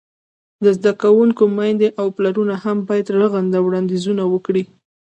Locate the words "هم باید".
2.63-3.07